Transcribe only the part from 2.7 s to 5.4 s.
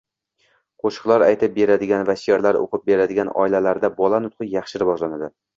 beradigan oilalarda bola nutqi yaxshi rivojlanadi.